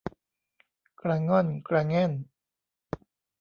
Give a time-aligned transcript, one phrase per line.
[1.01, 2.11] กระง่อนกระแง่น